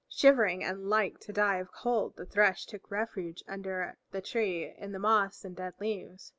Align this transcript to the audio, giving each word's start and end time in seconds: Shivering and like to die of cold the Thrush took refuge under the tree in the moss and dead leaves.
Shivering 0.09 0.63
and 0.63 0.89
like 0.89 1.19
to 1.19 1.31
die 1.31 1.57
of 1.57 1.71
cold 1.71 2.15
the 2.15 2.25
Thrush 2.25 2.65
took 2.65 2.89
refuge 2.89 3.43
under 3.47 3.97
the 4.09 4.19
tree 4.19 4.73
in 4.75 4.93
the 4.93 4.97
moss 4.97 5.45
and 5.45 5.55
dead 5.55 5.75
leaves. 5.79 6.27